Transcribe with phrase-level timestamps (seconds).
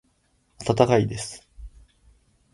[0.67, 1.47] 温かいです。